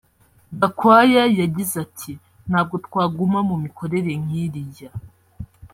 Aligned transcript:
Gakwaya 0.59 1.23
yagize 1.39 1.75
ati 1.85 2.11
“Ntabwo 2.49 2.75
twaguma 2.85 3.39
mu 3.49 3.55
mikorere 3.63 4.11
nk’iriya 4.23 4.89